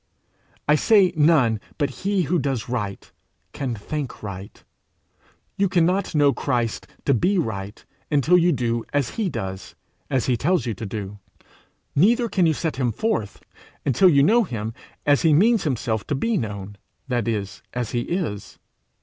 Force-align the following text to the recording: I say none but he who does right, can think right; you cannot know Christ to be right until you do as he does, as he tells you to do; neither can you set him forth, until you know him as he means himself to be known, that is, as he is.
I 0.67 0.73
say 0.73 1.13
none 1.15 1.61
but 1.77 1.91
he 2.01 2.23
who 2.23 2.39
does 2.39 2.67
right, 2.67 3.11
can 3.53 3.75
think 3.75 4.23
right; 4.23 4.63
you 5.57 5.69
cannot 5.69 6.15
know 6.15 6.33
Christ 6.33 6.87
to 7.05 7.13
be 7.13 7.37
right 7.37 7.85
until 8.09 8.35
you 8.35 8.51
do 8.51 8.83
as 8.93 9.11
he 9.11 9.29
does, 9.29 9.75
as 10.09 10.25
he 10.25 10.35
tells 10.35 10.65
you 10.65 10.73
to 10.73 10.87
do; 10.87 11.19
neither 11.95 12.27
can 12.29 12.47
you 12.47 12.53
set 12.55 12.77
him 12.77 12.91
forth, 12.91 13.43
until 13.85 14.09
you 14.09 14.23
know 14.23 14.43
him 14.43 14.73
as 15.05 15.21
he 15.21 15.33
means 15.35 15.65
himself 15.65 16.07
to 16.07 16.15
be 16.15 16.35
known, 16.35 16.77
that 17.07 17.27
is, 17.27 17.61
as 17.75 17.91
he 17.91 17.99
is. 18.01 18.57